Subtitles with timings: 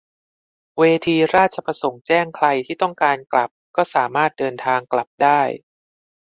[0.79, 5.41] เวทีราชประสงค์แจ้งใครที่ต้องการกลับก็สามารถเดินทางกลับได้